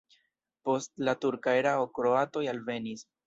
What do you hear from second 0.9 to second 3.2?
la turka erao kroatoj alvenis.